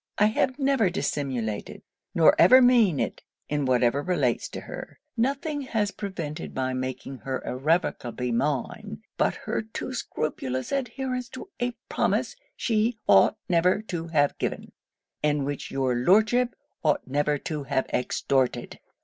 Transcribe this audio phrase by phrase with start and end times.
[0.17, 1.83] I have never dissimulated;
[2.15, 4.99] nor ever mean it in whatever relates to her.
[5.15, 11.75] Nothing has prevented my making her irrevocably mine, but her too scrupulous adherence to a
[11.87, 14.71] promise she ought never to have given,
[15.21, 18.79] and which your Lordship ought never to have extorted.'